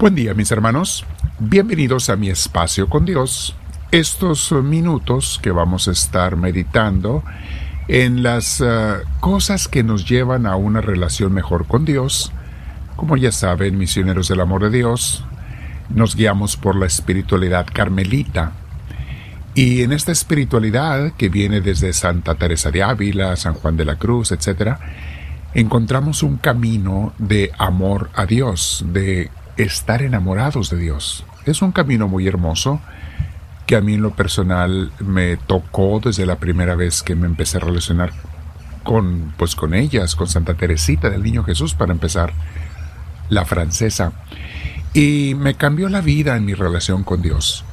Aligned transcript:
Buen 0.00 0.14
día 0.14 0.32
mis 0.32 0.50
hermanos, 0.50 1.04
bienvenidos 1.38 2.08
a 2.08 2.16
mi 2.16 2.30
espacio 2.30 2.88
con 2.88 3.04
Dios. 3.04 3.54
Estos 3.90 4.50
minutos 4.50 5.38
que 5.42 5.50
vamos 5.50 5.88
a 5.88 5.90
estar 5.90 6.36
meditando 6.36 7.22
en 7.86 8.22
las 8.22 8.62
uh, 8.62 9.04
cosas 9.20 9.68
que 9.68 9.82
nos 9.82 10.08
llevan 10.08 10.46
a 10.46 10.56
una 10.56 10.80
relación 10.80 11.34
mejor 11.34 11.66
con 11.66 11.84
Dios. 11.84 12.32
Como 12.96 13.18
ya 13.18 13.30
saben, 13.30 13.76
misioneros 13.76 14.28
del 14.28 14.40
amor 14.40 14.62
de 14.62 14.78
Dios, 14.78 15.22
nos 15.90 16.16
guiamos 16.16 16.56
por 16.56 16.76
la 16.76 16.86
espiritualidad 16.86 17.66
carmelita. 17.70 18.52
Y 19.54 19.82
en 19.82 19.92
esta 19.92 20.12
espiritualidad 20.12 21.12
que 21.12 21.28
viene 21.28 21.60
desde 21.60 21.92
Santa 21.92 22.36
Teresa 22.36 22.70
de 22.70 22.82
Ávila, 22.82 23.36
San 23.36 23.52
Juan 23.52 23.76
de 23.76 23.84
la 23.84 23.96
Cruz, 23.96 24.32
etc., 24.32 24.78
encontramos 25.52 26.22
un 26.22 26.38
camino 26.38 27.12
de 27.18 27.52
amor 27.58 28.08
a 28.14 28.24
Dios, 28.24 28.82
de 28.86 29.30
estar 29.62 30.02
enamorados 30.02 30.70
de 30.70 30.78
Dios. 30.78 31.24
Es 31.46 31.62
un 31.62 31.72
camino 31.72 32.08
muy 32.08 32.26
hermoso 32.26 32.80
que 33.66 33.76
a 33.76 33.80
mí 33.80 33.94
en 33.94 34.02
lo 34.02 34.10
personal 34.16 34.92
me 35.00 35.36
tocó 35.36 36.00
desde 36.02 36.26
la 36.26 36.36
primera 36.36 36.74
vez 36.74 37.02
que 37.02 37.14
me 37.14 37.26
empecé 37.26 37.58
a 37.58 37.60
relacionar 37.60 38.12
con 38.82 39.32
pues 39.36 39.54
con 39.54 39.74
ellas, 39.74 40.16
con 40.16 40.26
Santa 40.26 40.54
Teresita 40.54 41.10
del 41.10 41.22
Niño 41.22 41.44
Jesús 41.44 41.74
para 41.74 41.92
empezar, 41.92 42.32
la 43.28 43.44
francesa. 43.44 44.12
Y 44.92 45.34
me 45.36 45.54
cambió 45.54 45.88
la 45.88 46.00
vida 46.00 46.36
en 46.36 46.44
mi 46.44 46.54
relación 46.54 47.04
con 47.04 47.22
Dios 47.22 47.64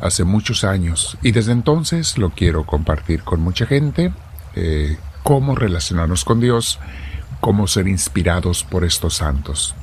hace 0.00 0.24
muchos 0.24 0.64
años 0.64 1.18
y 1.22 1.32
desde 1.32 1.52
entonces 1.52 2.18
lo 2.18 2.30
quiero 2.30 2.64
compartir 2.64 3.22
con 3.22 3.40
mucha 3.40 3.66
gente, 3.66 4.12
eh, 4.54 4.96
cómo 5.22 5.56
relacionarnos 5.56 6.24
con 6.24 6.40
Dios, 6.40 6.78
cómo 7.40 7.66
ser 7.66 7.88
inspirados 7.88 8.64
por 8.64 8.84
estos 8.84 9.14
santos. 9.14 9.74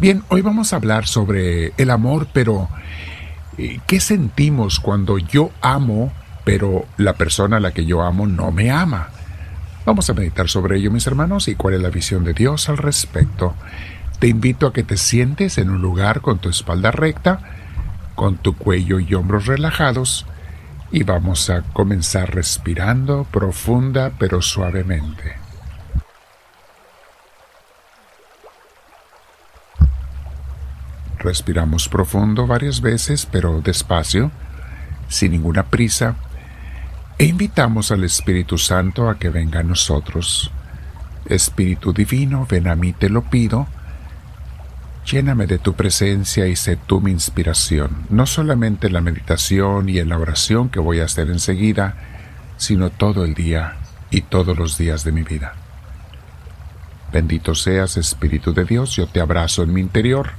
Bien, 0.00 0.22
hoy 0.30 0.40
vamos 0.40 0.72
a 0.72 0.76
hablar 0.76 1.06
sobre 1.06 1.74
el 1.76 1.90
amor, 1.90 2.26
pero 2.32 2.70
eh, 3.58 3.80
¿qué 3.86 4.00
sentimos 4.00 4.80
cuando 4.80 5.18
yo 5.18 5.50
amo, 5.60 6.10
pero 6.42 6.86
la 6.96 7.12
persona 7.16 7.58
a 7.58 7.60
la 7.60 7.72
que 7.72 7.84
yo 7.84 8.00
amo 8.00 8.26
no 8.26 8.50
me 8.50 8.70
ama? 8.70 9.10
Vamos 9.84 10.08
a 10.08 10.14
meditar 10.14 10.48
sobre 10.48 10.78
ello, 10.78 10.90
mis 10.90 11.06
hermanos, 11.06 11.48
y 11.48 11.54
cuál 11.54 11.74
es 11.74 11.82
la 11.82 11.90
visión 11.90 12.24
de 12.24 12.32
Dios 12.32 12.70
al 12.70 12.78
respecto. 12.78 13.54
Te 14.20 14.28
invito 14.28 14.66
a 14.66 14.72
que 14.72 14.84
te 14.84 14.96
sientes 14.96 15.58
en 15.58 15.68
un 15.68 15.82
lugar 15.82 16.22
con 16.22 16.38
tu 16.38 16.48
espalda 16.48 16.90
recta, 16.92 17.40
con 18.14 18.38
tu 18.38 18.56
cuello 18.56 19.00
y 19.00 19.12
hombros 19.12 19.44
relajados, 19.44 20.24
y 20.90 21.02
vamos 21.02 21.50
a 21.50 21.60
comenzar 21.74 22.34
respirando 22.34 23.24
profunda 23.30 24.12
pero 24.18 24.40
suavemente. 24.40 25.39
Respiramos 31.20 31.86
profundo 31.88 32.46
varias 32.46 32.80
veces, 32.80 33.26
pero 33.30 33.60
despacio, 33.60 34.30
sin 35.08 35.32
ninguna 35.32 35.64
prisa, 35.66 36.16
e 37.18 37.26
invitamos 37.26 37.92
al 37.92 38.04
Espíritu 38.04 38.56
Santo 38.56 39.10
a 39.10 39.18
que 39.18 39.28
venga 39.28 39.60
a 39.60 39.62
nosotros. 39.62 40.50
Espíritu 41.26 41.92
Divino, 41.92 42.46
ven 42.48 42.68
a 42.68 42.74
mí, 42.74 42.94
te 42.94 43.10
lo 43.10 43.22
pido. 43.22 43.66
Lléname 45.04 45.46
de 45.46 45.58
tu 45.58 45.74
presencia 45.74 46.46
y 46.46 46.56
sé 46.56 46.76
tú 46.76 47.02
mi 47.02 47.10
inspiración, 47.10 48.06
no 48.08 48.24
solamente 48.24 48.86
en 48.86 48.94
la 48.94 49.02
meditación 49.02 49.90
y 49.90 49.98
en 49.98 50.08
la 50.08 50.18
oración 50.18 50.70
que 50.70 50.80
voy 50.80 51.00
a 51.00 51.04
hacer 51.04 51.28
enseguida, 51.28 51.96
sino 52.56 52.88
todo 52.88 53.26
el 53.26 53.34
día 53.34 53.76
y 54.10 54.22
todos 54.22 54.56
los 54.56 54.78
días 54.78 55.04
de 55.04 55.12
mi 55.12 55.22
vida. 55.22 55.52
Bendito 57.12 57.54
seas, 57.54 57.98
Espíritu 57.98 58.54
de 58.54 58.64
Dios, 58.64 58.96
yo 58.96 59.06
te 59.06 59.20
abrazo 59.20 59.62
en 59.62 59.74
mi 59.74 59.82
interior 59.82 60.30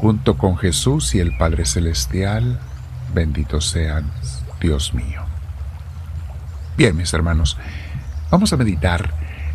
junto 0.00 0.38
con 0.38 0.56
Jesús 0.56 1.16
y 1.16 1.18
el 1.18 1.36
Padre 1.36 1.64
Celestial, 1.64 2.60
bendito 3.12 3.60
sean, 3.60 4.08
Dios 4.60 4.94
mío. 4.94 5.22
Bien, 6.76 6.96
mis 6.96 7.12
hermanos, 7.12 7.56
vamos 8.30 8.52
a 8.52 8.56
meditar 8.56 9.12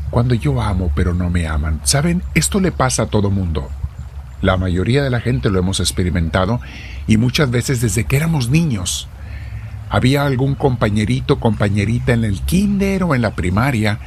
cuando 0.09 0.35
yo 0.35 0.61
amo 0.61 0.91
pero 0.93 1.13
no 1.13 1.29
me 1.29 1.47
aman. 1.47 1.79
Saben, 1.83 2.23
esto 2.35 2.59
le 2.59 2.73
pasa 2.73 3.03
a 3.03 3.05
todo 3.05 3.29
mundo. 3.29 3.69
La 4.41 4.57
mayoría 4.57 5.01
de 5.01 5.09
la 5.09 5.21
gente 5.21 5.49
lo 5.49 5.59
hemos 5.59 5.79
experimentado 5.79 6.59
y 7.07 7.15
muchas 7.15 7.49
veces 7.49 7.79
desde 7.79 8.03
que 8.03 8.17
éramos 8.17 8.49
niños. 8.49 9.07
Había 9.89 10.25
algún 10.25 10.55
compañerito, 10.55 11.39
compañerita 11.39 12.11
en 12.11 12.25
el 12.25 12.41
kinder 12.41 13.03
o 13.03 13.15
en 13.15 13.21
la 13.21 13.33
primaria 13.35 13.99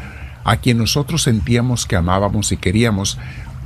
a 0.44 0.58
quien 0.58 0.76
nosotros 0.76 1.22
sentíamos 1.22 1.86
que 1.86 1.96
amábamos 1.96 2.52
y 2.52 2.58
queríamos, 2.58 3.16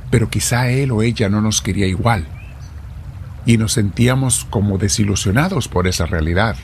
pero 0.09 0.29
quizá 0.29 0.69
él 0.69 0.91
o 0.91 1.01
ella 1.01 1.27
no 1.27 1.41
nos 1.41 1.61
quería 1.61 1.87
igual 1.87 2.25
y 3.45 3.57
nos 3.57 3.73
sentíamos 3.73 4.45
como 4.49 4.77
desilusionados 4.77 5.67
por 5.67 5.87
esa 5.87 6.05
realidad. 6.05 6.55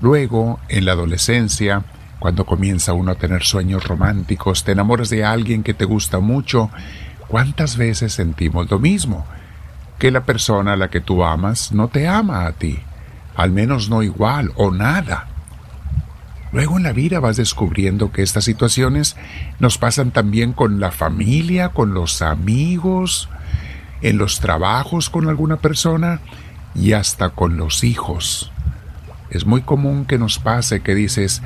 Luego, 0.00 0.58
en 0.68 0.84
la 0.84 0.92
adolescencia, 0.92 1.84
cuando 2.18 2.46
comienza 2.46 2.92
uno 2.92 3.12
a 3.12 3.16
tener 3.16 3.42
sueños 3.42 3.86
románticos, 3.86 4.64
te 4.64 4.72
enamoras 4.72 5.10
de 5.10 5.24
alguien 5.24 5.62
que 5.62 5.74
te 5.74 5.84
gusta 5.84 6.20
mucho, 6.20 6.70
¿cuántas 7.28 7.76
veces 7.76 8.12
sentimos 8.12 8.70
lo 8.70 8.78
mismo? 8.78 9.26
Que 9.98 10.10
la 10.10 10.24
persona 10.24 10.72
a 10.72 10.76
la 10.76 10.88
que 10.88 11.00
tú 11.00 11.24
amas 11.24 11.72
no 11.72 11.88
te 11.88 12.08
ama 12.08 12.46
a 12.46 12.52
ti, 12.52 12.80
al 13.36 13.50
menos 13.50 13.90
no 13.90 14.02
igual 14.02 14.52
o 14.56 14.70
nada. 14.70 15.28
Luego 16.52 16.76
en 16.76 16.82
la 16.82 16.92
vida 16.92 17.18
vas 17.18 17.36
descubriendo 17.36 18.12
que 18.12 18.22
estas 18.22 18.44
situaciones 18.44 19.16
nos 19.58 19.78
pasan 19.78 20.10
también 20.10 20.52
con 20.52 20.80
la 20.80 20.90
familia, 20.90 21.70
con 21.70 21.94
los 21.94 22.22
amigos, 22.22 23.28
en 24.02 24.18
los 24.18 24.40
trabajos 24.40 25.10
con 25.10 25.28
alguna 25.28 25.56
persona 25.56 26.20
y 26.74 26.92
hasta 26.92 27.30
con 27.30 27.56
los 27.56 27.84
hijos. 27.84 28.52
Es 29.30 29.46
muy 29.46 29.62
común 29.62 30.04
que 30.04 30.18
nos 30.18 30.38
pase 30.38 30.80
que 30.80 30.94
dices, 30.94 31.42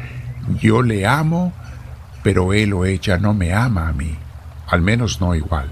yo 0.60 0.82
le 0.82 1.06
amo, 1.06 1.52
pero 2.22 2.52
él 2.52 2.72
o 2.72 2.84
ella 2.84 3.18
no 3.18 3.34
me 3.34 3.52
ama 3.52 3.88
a 3.88 3.92
mí, 3.92 4.16
al 4.66 4.82
menos 4.82 5.20
no 5.20 5.34
igual. 5.34 5.70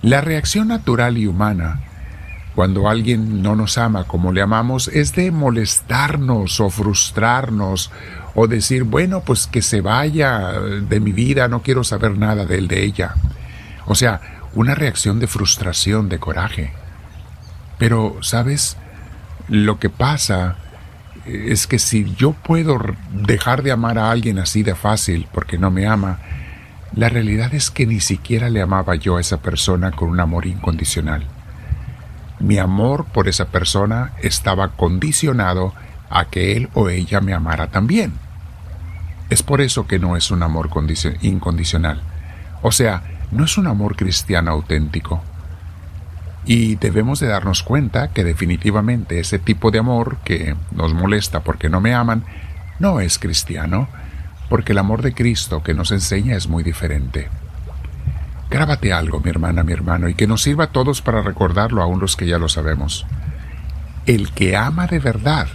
La 0.00 0.20
reacción 0.20 0.68
natural 0.68 1.18
y 1.18 1.26
humana 1.26 1.80
cuando 2.54 2.88
alguien 2.88 3.42
no 3.42 3.56
nos 3.56 3.78
ama 3.78 4.04
como 4.04 4.32
le 4.32 4.42
amamos 4.42 4.88
es 4.88 5.14
de 5.14 5.30
molestarnos 5.30 6.60
o 6.60 6.70
frustrarnos 6.70 7.90
o 8.34 8.46
decir, 8.46 8.84
bueno, 8.84 9.20
pues 9.20 9.46
que 9.46 9.62
se 9.62 9.80
vaya 9.80 10.52
de 10.52 11.00
mi 11.00 11.12
vida, 11.12 11.48
no 11.48 11.62
quiero 11.62 11.84
saber 11.84 12.16
nada 12.18 12.46
de 12.46 12.58
él, 12.58 12.68
de 12.68 12.84
ella. 12.84 13.14
O 13.86 13.94
sea, 13.94 14.20
una 14.54 14.74
reacción 14.74 15.20
de 15.20 15.26
frustración, 15.26 16.08
de 16.08 16.18
coraje. 16.18 16.72
Pero, 17.78 18.18
¿sabes? 18.20 18.76
Lo 19.48 19.78
que 19.78 19.90
pasa 19.90 20.56
es 21.26 21.66
que 21.66 21.78
si 21.78 22.14
yo 22.14 22.32
puedo 22.32 22.78
dejar 23.12 23.62
de 23.62 23.72
amar 23.72 23.98
a 23.98 24.10
alguien 24.10 24.38
así 24.38 24.62
de 24.62 24.74
fácil 24.74 25.26
porque 25.32 25.58
no 25.58 25.70
me 25.70 25.86
ama, 25.86 26.18
la 26.94 27.08
realidad 27.08 27.54
es 27.54 27.70
que 27.70 27.86
ni 27.86 28.00
siquiera 28.00 28.50
le 28.50 28.60
amaba 28.60 28.94
yo 28.96 29.16
a 29.16 29.20
esa 29.20 29.38
persona 29.38 29.92
con 29.92 30.10
un 30.10 30.20
amor 30.20 30.46
incondicional. 30.46 31.24
Mi 32.38 32.58
amor 32.58 33.06
por 33.06 33.28
esa 33.28 33.46
persona 33.46 34.12
estaba 34.20 34.72
condicionado 34.72 35.72
a 36.10 36.26
que 36.26 36.56
él 36.56 36.68
o 36.74 36.90
ella 36.90 37.20
me 37.20 37.32
amara 37.32 37.68
también. 37.68 38.12
Es 39.30 39.42
por 39.42 39.62
eso 39.62 39.86
que 39.86 39.98
no 39.98 40.16
es 40.16 40.30
un 40.30 40.42
amor 40.42 40.68
incondicional. 41.22 42.02
O 42.60 42.72
sea, 42.72 43.02
no 43.32 43.44
es 43.44 43.58
un 43.58 43.66
amor 43.66 43.96
cristiano 43.96 44.50
auténtico. 44.52 45.22
Y 46.44 46.76
debemos 46.76 47.20
de 47.20 47.28
darnos 47.28 47.62
cuenta 47.62 48.08
que 48.12 48.24
definitivamente 48.24 49.20
ese 49.20 49.38
tipo 49.38 49.70
de 49.70 49.78
amor 49.78 50.18
que 50.24 50.56
nos 50.70 50.92
molesta 50.92 51.40
porque 51.40 51.68
no 51.68 51.80
me 51.80 51.94
aman, 51.94 52.24
no 52.78 53.00
es 53.00 53.18
cristiano, 53.18 53.88
porque 54.48 54.72
el 54.72 54.78
amor 54.78 55.02
de 55.02 55.14
Cristo 55.14 55.62
que 55.62 55.72
nos 55.72 55.92
enseña 55.92 56.36
es 56.36 56.48
muy 56.48 56.62
diferente. 56.62 57.28
Grábate 58.50 58.92
algo, 58.92 59.20
mi 59.20 59.30
hermana, 59.30 59.62
mi 59.62 59.72
hermano, 59.72 60.08
y 60.08 60.14
que 60.14 60.26
nos 60.26 60.42
sirva 60.42 60.64
a 60.64 60.72
todos 60.72 61.00
para 61.00 61.22
recordarlo, 61.22 61.80
aún 61.80 62.00
los 62.00 62.16
que 62.16 62.26
ya 62.26 62.38
lo 62.38 62.50
sabemos. 62.50 63.06
El 64.04 64.30
que 64.32 64.56
ama 64.56 64.86
de 64.86 64.98
verdad, 64.98 65.46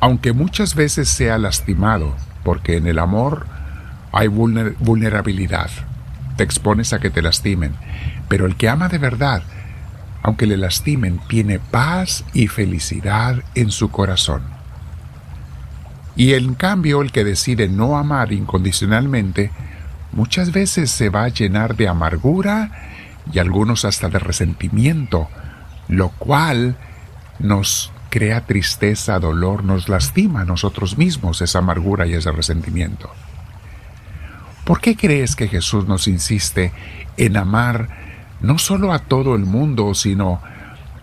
aunque 0.00 0.32
muchas 0.34 0.74
veces 0.74 1.08
sea 1.08 1.38
lastimado, 1.38 2.14
porque 2.44 2.76
en 2.76 2.86
el 2.86 2.98
amor 2.98 3.46
hay 4.12 4.28
vulnerabilidad, 4.28 5.70
te 6.36 6.44
expones 6.44 6.92
a 6.92 6.98
que 6.98 7.10
te 7.10 7.22
lastimen, 7.22 7.74
pero 8.28 8.46
el 8.46 8.56
que 8.56 8.68
ama 8.68 8.88
de 8.88 8.98
verdad, 8.98 9.42
aunque 10.22 10.46
le 10.46 10.56
lastimen, 10.56 11.20
tiene 11.28 11.58
paz 11.58 12.24
y 12.34 12.48
felicidad 12.48 13.42
en 13.54 13.70
su 13.70 13.90
corazón. 13.90 14.42
Y 16.16 16.34
en 16.34 16.54
cambio 16.54 17.02
el 17.02 17.12
que 17.12 17.24
decide 17.24 17.68
no 17.68 17.96
amar 17.96 18.32
incondicionalmente, 18.32 19.50
muchas 20.12 20.52
veces 20.52 20.90
se 20.90 21.10
va 21.10 21.24
a 21.24 21.28
llenar 21.28 21.76
de 21.76 21.88
amargura 21.88 22.70
y 23.32 23.38
algunos 23.38 23.84
hasta 23.84 24.08
de 24.08 24.18
resentimiento, 24.18 25.28
lo 25.88 26.08
cual 26.10 26.76
nos 27.38 27.92
crea 28.08 28.46
tristeza, 28.46 29.18
dolor, 29.18 29.62
nos 29.62 29.88
lastima 29.88 30.40
a 30.40 30.44
nosotros 30.44 30.96
mismos 30.96 31.42
esa 31.42 31.58
amargura 31.58 32.06
y 32.06 32.14
ese 32.14 32.32
resentimiento. 32.32 33.10
¿Por 34.66 34.80
qué 34.80 34.96
crees 34.96 35.34
que 35.34 35.48
Jesús 35.48 35.86
nos 35.86 36.08
insiste 36.08 36.72
en 37.16 37.38
amar 37.38 37.88
no 38.40 38.58
solo 38.58 38.92
a 38.92 38.98
todo 38.98 39.34
el 39.34 39.44
mundo, 39.44 39.94
sino 39.94 40.40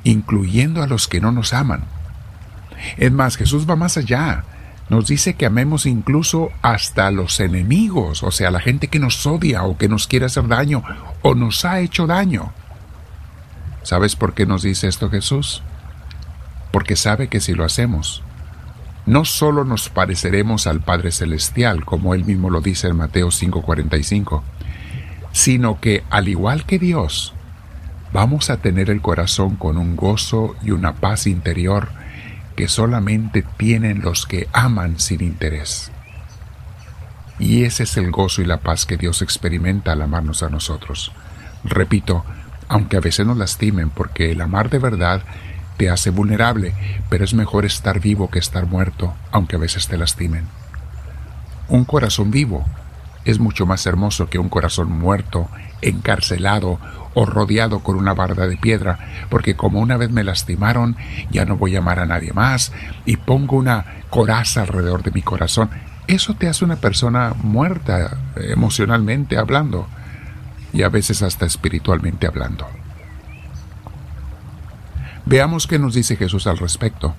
incluyendo 0.04 0.84
a 0.84 0.88
los 0.88 1.08
que 1.08 1.22
no 1.22 1.32
nos 1.32 1.54
aman. 1.54 1.84
Es 2.98 3.12
más, 3.12 3.38
Jesús 3.38 3.70
va 3.70 3.76
más 3.76 3.98
allá. 3.98 4.44
Nos 4.90 5.08
dice 5.08 5.36
que 5.36 5.46
amemos 5.46 5.86
incluso 5.86 6.50
hasta 6.62 7.08
a 7.08 7.12
los 7.12 7.40
enemigos, 7.40 8.22
o 8.22 8.32
sea, 8.32 8.52
la 8.52 8.60
gente 8.60 8.90
que 8.90 9.00
nos 9.00 9.26
odia 9.26 9.64
o 9.64 9.78
que 9.78 9.88
nos 9.88 10.08
quiere 10.08 10.26
hacer 10.26 10.48
daño 10.48 10.84
o 11.22 11.36
nos 11.36 11.64
ha 11.64 11.80
hecho 11.80 12.06
daño. 12.06 12.52
¿Sabes 13.82 14.16
por 14.16 14.34
qué 14.34 14.46
nos 14.46 14.62
dice 14.62 14.88
esto 14.88 15.10
Jesús? 15.10 15.64
Porque 16.72 16.96
sabe 16.96 17.28
que 17.30 17.40
si 17.40 17.54
lo 17.54 17.64
hacemos, 17.64 18.24
no 19.06 19.26
solo 19.26 19.66
nos 19.66 19.90
pareceremos 19.90 20.68
al 20.68 20.82
Padre 20.82 21.12
Celestial, 21.12 21.84
como 21.84 22.14
él 22.14 22.26
mismo 22.26 22.50
lo 22.50 22.62
dice 22.62 22.88
en 22.88 22.98
Mateo 22.98 23.32
5:45, 23.32 24.44
sino 25.32 25.80
que, 25.80 26.04
al 26.10 26.28
igual 26.28 26.66
que 26.66 26.80
Dios, 26.80 27.34
vamos 28.14 28.50
a 28.50 28.58
tener 28.58 28.90
el 28.90 29.02
corazón 29.02 29.56
con 29.56 29.78
un 29.78 29.96
gozo 29.96 30.56
y 30.64 30.72
una 30.72 30.94
paz 30.94 31.28
interior 31.28 31.90
que 32.56 32.68
solamente 32.68 33.44
tienen 33.58 34.02
los 34.02 34.26
que 34.26 34.48
aman 34.54 35.00
sin 35.00 35.22
interés. 35.22 35.92
Y 37.40 37.64
ese 37.64 37.84
es 37.84 37.98
el 37.98 38.12
gozo 38.12 38.42
y 38.42 38.46
la 38.46 38.58
paz 38.58 38.86
que 38.86 38.96
Dios 38.96 39.22
experimenta 39.22 39.92
al 39.92 40.04
amarnos 40.04 40.44
a 40.44 40.50
nosotros. 40.50 41.12
Repito, 41.64 42.24
aunque 42.70 42.98
a 42.98 43.02
veces 43.02 43.26
nos 43.26 43.38
lastimen, 43.38 43.90
porque 43.90 44.32
el 44.32 44.42
amar 44.42 44.70
de 44.70 44.80
verdad 44.80 45.24
te 45.78 45.90
hace 45.90 46.10
vulnerable, 46.10 46.74
pero 47.10 47.24
es 47.24 47.34
mejor 47.34 47.66
estar 47.66 48.00
vivo 48.00 48.30
que 48.30 48.40
estar 48.40 48.66
muerto, 48.66 49.14
aunque 49.32 49.56
a 49.56 49.60
veces 49.60 49.88
te 49.88 49.98
lastimen. 49.98 50.46
Un 51.68 51.86
corazón 51.86 52.32
vivo 52.32 52.66
es 53.26 53.40
mucho 53.40 53.66
más 53.66 53.86
hermoso 53.86 54.30
que 54.30 54.40
un 54.40 54.50
corazón 54.50 54.92
muerto, 54.92 55.48
encarcelado 55.82 56.80
o 57.14 57.26
rodeado 57.26 57.80
con 57.80 57.96
una 57.96 58.14
barda 58.14 58.48
de 58.48 58.58
piedra, 58.58 59.00
porque 59.30 59.56
como 59.56 59.80
una 59.80 59.98
vez 59.98 60.10
me 60.10 60.24
lastimaron, 60.24 60.98
ya 61.32 61.46
no 61.46 61.58
voy 61.58 61.76
a 61.76 61.80
amar 61.80 62.00
a 62.00 62.06
nadie 62.06 62.34
más 62.34 62.72
y 63.06 63.18
pongo 63.18 63.58
una 63.58 63.86
coraza 64.10 64.62
alrededor 64.62 65.04
de 65.04 65.12
mi 65.12 65.22
corazón. 65.22 65.70
Eso 66.08 66.34
te 66.34 66.48
hace 66.48 66.66
una 66.66 66.76
persona 66.78 67.34
muerta 67.42 68.18
emocionalmente 68.36 69.38
hablando 69.38 69.88
y 70.74 70.82
a 70.82 70.90
veces 70.90 71.22
hasta 71.22 71.46
espiritualmente 71.46 72.28
hablando. 72.28 72.68
Veamos 75.26 75.68
qué 75.68 75.80
nos 75.80 75.94
dice 75.94 76.16
Jesús 76.18 76.48
al 76.48 76.58
respecto. 76.58 77.16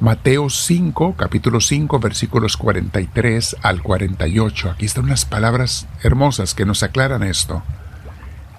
Mateo 0.00 0.48
5, 0.48 1.14
capítulo 1.16 1.60
5, 1.60 1.98
versículos 1.98 2.56
43 2.56 3.56
al 3.62 3.82
48. 3.82 4.70
Aquí 4.70 4.84
están 4.86 5.04
unas 5.04 5.24
palabras 5.24 5.88
hermosas 6.02 6.54
que 6.54 6.64
nos 6.64 6.82
aclaran 6.82 7.22
esto. 7.22 7.62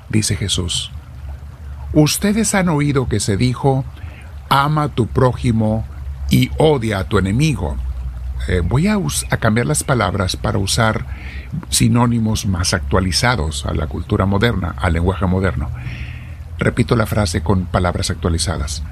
Dice 0.09 0.35
Jesús, 0.35 0.91
Ustedes 1.93 2.53
han 2.53 2.67
oído 2.69 3.07
que 3.07 3.19
se 3.19 3.37
dijo, 3.37 3.85
ama 4.49 4.83
a 4.83 4.89
tu 4.89 5.07
prójimo 5.07 5.85
y 6.29 6.51
odia 6.57 6.99
a 6.99 7.03
tu 7.05 7.17
enemigo. 7.17 7.77
Eh, 8.47 8.61
voy 8.63 8.87
a, 8.87 8.97
a 9.29 9.37
cambiar 9.37 9.67
las 9.67 9.83
palabras 9.83 10.35
para 10.35 10.57
usar 10.57 11.05
sinónimos 11.69 12.45
más 12.45 12.73
actualizados 12.73 13.65
a 13.65 13.73
la 13.73 13.87
cultura 13.87 14.25
moderna, 14.25 14.75
al 14.77 14.93
lenguaje 14.93 15.25
moderno. 15.25 15.71
Repito 16.59 16.95
la 16.95 17.06
frase 17.06 17.42
con 17.42 17.65
palabras 17.65 18.09
actualizadas. 18.09 18.83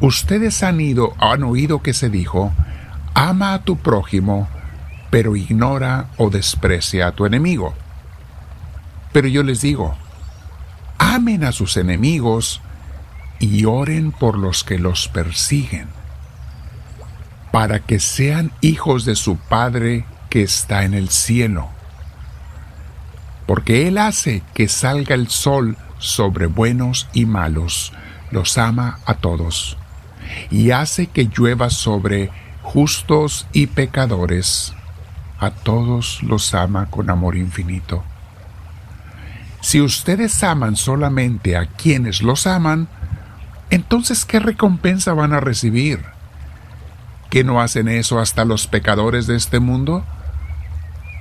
Ustedes 0.00 0.62
han 0.62 0.80
ido, 0.80 1.14
han 1.18 1.42
oído 1.44 1.82
que 1.82 1.94
se 1.94 2.10
dijo, 2.10 2.52
ama 3.14 3.54
a 3.54 3.62
tu 3.62 3.78
prójimo, 3.78 4.48
pero 5.10 5.36
ignora 5.36 6.06
o 6.18 6.30
desprecia 6.30 7.06
a 7.06 7.12
tu 7.12 7.24
enemigo. 7.24 7.74
Pero 9.12 9.28
yo 9.28 9.42
les 9.42 9.60
digo, 9.60 9.94
amen 10.98 11.44
a 11.44 11.52
sus 11.52 11.76
enemigos 11.76 12.60
y 13.38 13.64
oren 13.64 14.12
por 14.12 14.36
los 14.36 14.64
que 14.64 14.78
los 14.78 15.08
persiguen, 15.08 15.86
para 17.52 17.78
que 17.78 18.00
sean 18.00 18.52
hijos 18.60 19.04
de 19.04 19.14
su 19.14 19.36
Padre 19.36 20.04
que 20.28 20.42
está 20.42 20.84
en 20.84 20.94
el 20.94 21.10
cielo. 21.10 21.68
Porque 23.46 23.86
Él 23.86 23.98
hace 23.98 24.42
que 24.52 24.68
salga 24.68 25.14
el 25.14 25.28
sol 25.28 25.76
sobre 26.04 26.46
buenos 26.46 27.08
y 27.12 27.24
malos, 27.24 27.92
los 28.30 28.58
ama 28.58 28.98
a 29.06 29.14
todos, 29.14 29.76
y 30.50 30.70
hace 30.70 31.06
que 31.06 31.24
llueva 31.24 31.70
sobre 31.70 32.30
justos 32.62 33.46
y 33.52 33.66
pecadores, 33.68 34.74
a 35.38 35.50
todos 35.50 36.22
los 36.22 36.54
ama 36.54 36.86
con 36.90 37.10
amor 37.10 37.36
infinito. 37.36 38.04
Si 39.60 39.80
ustedes 39.80 40.42
aman 40.44 40.76
solamente 40.76 41.56
a 41.56 41.66
quienes 41.66 42.22
los 42.22 42.46
aman, 42.46 42.86
entonces 43.70 44.24
¿qué 44.26 44.38
recompensa 44.38 45.14
van 45.14 45.32
a 45.32 45.40
recibir? 45.40 46.04
¿Que 47.30 47.44
no 47.44 47.60
hacen 47.60 47.88
eso 47.88 48.20
hasta 48.20 48.44
los 48.44 48.66
pecadores 48.66 49.26
de 49.26 49.36
este 49.36 49.60
mundo? 49.60 50.04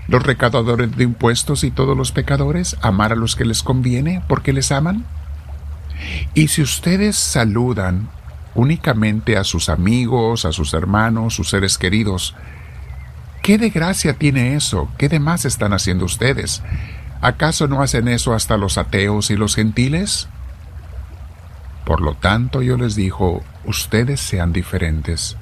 Los 0.07 0.23
recaudadores 0.23 0.95
de 0.95 1.03
impuestos 1.03 1.63
y 1.63 1.71
todos 1.71 1.95
los 1.95 2.11
pecadores, 2.11 2.77
amar 2.81 3.13
a 3.13 3.15
los 3.15 3.35
que 3.35 3.45
les 3.45 3.63
conviene 3.63 4.21
porque 4.27 4.53
les 4.53 4.71
aman? 4.71 5.05
Y 6.33 6.49
si 6.49 6.61
ustedes 6.61 7.15
saludan 7.15 8.09
únicamente 8.55 9.37
a 9.37 9.43
sus 9.43 9.69
amigos, 9.69 10.45
a 10.45 10.51
sus 10.51 10.73
hermanos, 10.73 11.35
sus 11.35 11.49
seres 11.49 11.77
queridos, 11.77 12.35
¿qué 13.41 13.57
de 13.57 13.69
gracia 13.69 14.13
tiene 14.13 14.55
eso? 14.55 14.89
¿Qué 14.97 15.09
de 15.09 15.19
más 15.19 15.45
están 15.45 15.73
haciendo 15.73 16.05
ustedes? 16.05 16.61
¿Acaso 17.21 17.67
no 17.67 17.81
hacen 17.81 18.07
eso 18.07 18.33
hasta 18.33 18.57
los 18.57 18.77
ateos 18.77 19.31
y 19.31 19.37
los 19.37 19.55
gentiles? 19.55 20.27
Por 21.85 22.01
lo 22.01 22.15
tanto 22.15 22.61
yo 22.61 22.77
les 22.77 22.95
digo, 22.95 23.43
ustedes 23.65 24.19
sean 24.19 24.53
diferentes, 24.53 25.37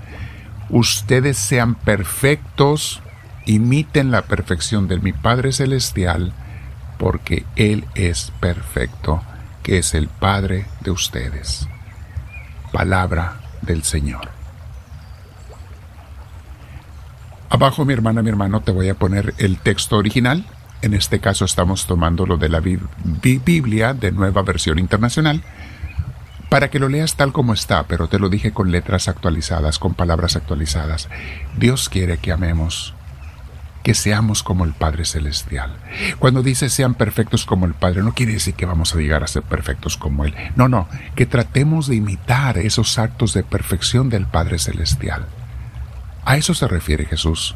ustedes 0.69 1.37
sean 1.37 1.75
perfectos 1.75 3.01
imiten 3.45 4.11
la 4.11 4.23
perfección 4.23 4.88
de 4.88 4.99
mi 4.99 5.13
Padre 5.13 5.51
Celestial, 5.51 6.33
porque 6.97 7.45
Él 7.55 7.85
es 7.95 8.31
perfecto, 8.39 9.21
que 9.63 9.79
es 9.79 9.93
el 9.93 10.07
Padre 10.07 10.65
de 10.81 10.91
ustedes. 10.91 11.67
Palabra 12.71 13.41
del 13.61 13.83
Señor. 13.83 14.29
Abajo, 17.49 17.83
mi 17.83 17.93
hermana, 17.93 18.21
mi 18.21 18.29
hermano, 18.29 18.61
te 18.61 18.71
voy 18.71 18.89
a 18.89 18.95
poner 18.95 19.33
el 19.38 19.57
texto 19.57 19.97
original. 19.97 20.45
En 20.81 20.93
este 20.93 21.19
caso 21.19 21.45
estamos 21.45 21.85
tomando 21.85 22.25
lo 22.25 22.38
de 22.38 22.49
la 22.49 22.61
Biblia 22.61 23.93
de 23.93 24.11
Nueva 24.11 24.41
Versión 24.41 24.79
Internacional 24.79 25.43
para 26.50 26.69
que 26.69 26.79
lo 26.79 26.89
leas 26.89 27.15
tal 27.15 27.31
como 27.31 27.53
está, 27.53 27.83
pero 27.83 28.07
te 28.07 28.19
lo 28.19 28.27
dije 28.27 28.51
con 28.51 28.71
letras 28.71 29.07
actualizadas, 29.07 29.79
con 29.79 29.93
palabras 29.93 30.36
actualizadas. 30.36 31.07
Dios 31.57 31.88
quiere 31.88 32.17
que 32.17 32.31
amemos 32.31 32.93
que 33.83 33.93
seamos 33.93 34.43
como 34.43 34.63
el 34.63 34.73
Padre 34.73 35.05
Celestial. 35.05 35.75
Cuando 36.19 36.43
dice 36.43 36.69
sean 36.69 36.93
perfectos 36.93 37.45
como 37.45 37.65
el 37.65 37.73
Padre, 37.73 38.03
no 38.03 38.13
quiere 38.13 38.33
decir 38.33 38.53
que 38.53 38.65
vamos 38.65 38.93
a 38.93 38.97
llegar 38.97 39.23
a 39.23 39.27
ser 39.27 39.43
perfectos 39.43 39.97
como 39.97 40.25
Él. 40.25 40.35
No, 40.55 40.67
no, 40.67 40.88
que 41.15 41.25
tratemos 41.25 41.88
de 41.88 41.95
imitar 41.95 42.57
esos 42.57 43.00
actos 43.00 43.33
de 43.33 43.43
perfección 43.43 44.09
del 44.09 44.27
Padre 44.27 44.59
Celestial. 44.59 45.25
A 46.25 46.38
eso 46.38 46.53
se 46.53 46.67
refiere 46.67 47.05
Jesús. 47.05 47.55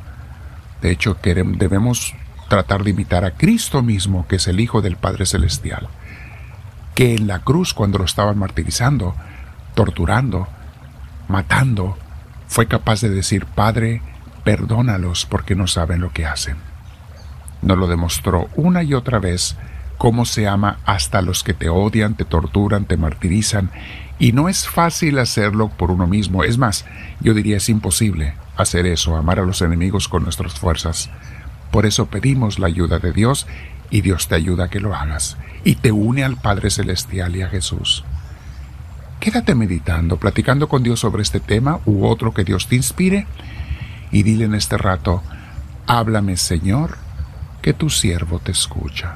De 0.82 0.92
hecho, 0.92 1.18
debemos 1.24 2.16
tratar 2.50 2.84
de 2.84 2.92
imitar 2.92 3.26
a 3.26 3.32
Cristo 3.32 3.82
mismo, 3.82 4.28
que 4.28 4.38
es 4.38 4.48
el 4.48 4.60
Hijo 4.60 4.82
del 4.82 4.98
Padre 4.98 5.26
Celestial, 5.26 5.88
que 6.96 7.16
en 7.16 7.28
la 7.28 7.40
cruz, 7.40 7.74
cuando 7.74 7.98
lo 8.00 8.06
estaban 8.06 8.38
martirizando, 8.38 9.16
torturando, 9.76 10.48
matando, 11.28 11.98
fue 12.48 12.68
capaz 12.68 13.02
de 13.02 13.10
decir, 13.10 13.46
Padre, 13.46 14.02
perdónalos 14.46 15.26
porque 15.26 15.56
no 15.56 15.68
saben 15.68 16.00
lo 16.00 16.14
que 16.14 16.26
hacen. 16.26 16.56
Nos 17.62 17.78
lo 17.78 17.88
demostró 17.88 18.48
una 18.56 18.84
y 18.84 18.94
otra 18.94 19.20
vez 19.20 19.58
cómo 19.98 20.26
se 20.26 20.48
ama 20.48 20.78
hasta 20.86 21.22
los 21.22 21.44
que 21.44 21.54
te 21.54 21.68
odian, 21.68 22.16
te 22.16 22.26
torturan, 22.26 22.86
te 22.86 22.96
martirizan, 22.96 23.72
y 24.20 24.32
no 24.32 24.48
es 24.48 24.68
fácil 24.68 25.20
hacerlo 25.20 25.70
por 25.70 25.92
uno 25.92 26.08
mismo. 26.08 26.44
Es 26.44 26.58
más, 26.58 26.86
yo 27.20 27.34
diría 27.34 27.58
es 27.58 27.68
imposible 27.70 28.36
hacer 28.56 28.86
eso, 28.86 29.18
amar 29.18 29.40
a 29.40 29.46
los 29.46 29.62
enemigos 29.62 30.08
con 30.08 30.24
nuestras 30.24 30.54
fuerzas. 30.54 31.10
Por 31.72 31.86
eso 31.86 32.06
pedimos 32.06 32.60
la 32.60 32.68
ayuda 32.68 33.00
de 33.00 33.12
Dios 33.12 33.48
y 33.90 34.02
Dios 34.02 34.28
te 34.28 34.36
ayuda 34.36 34.66
a 34.66 34.70
que 34.70 34.80
lo 34.80 34.96
hagas 34.96 35.38
y 35.64 35.76
te 35.76 35.92
une 35.92 36.24
al 36.24 36.38
Padre 36.38 36.70
Celestial 36.70 37.36
y 37.36 37.42
a 37.42 37.50
Jesús. 37.50 38.06
Quédate 39.20 39.56
meditando, 39.56 40.18
platicando 40.18 40.70
con 40.70 40.84
Dios 40.84 41.00
sobre 41.00 41.24
este 41.24 41.40
tema 41.40 41.80
u 41.86 42.06
otro 42.06 42.34
que 42.34 42.44
Dios 42.44 42.68
te 42.68 42.76
inspire 42.76 43.26
y 44.12 44.24
dile 44.24 44.46
en 44.46 44.56
este 44.56 44.78
rato, 44.78 45.22
háblame 45.88 46.38
Señor, 46.38 46.98
que 47.62 47.74
tu 47.74 47.90
siervo 47.90 48.40
te 48.40 48.52
escucha. 48.52 49.16